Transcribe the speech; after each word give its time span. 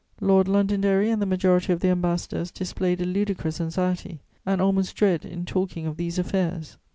Lord 0.19 0.47
Londonderry 0.47 1.11
and 1.11 1.21
the 1.21 1.27
majority 1.27 1.71
of 1.71 1.81
the 1.81 1.89
ambassadors 1.89 2.49
displayed 2.49 3.01
a 3.01 3.05
ludicrous 3.05 3.61
anxiety 3.61 4.19
and 4.47 4.59
almost 4.59 4.95
dread 4.95 5.23
in 5.25 5.45
talking 5.45 5.85
of 5.85 5.97
these 5.97 6.17
affairs. 6.17 6.79